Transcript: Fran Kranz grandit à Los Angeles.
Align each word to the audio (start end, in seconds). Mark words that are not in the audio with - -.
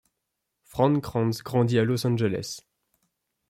Fran 0.63 0.99
Kranz 0.99 1.43
grandit 1.43 1.77
à 1.77 1.83
Los 1.83 2.07
Angeles. 2.07 2.61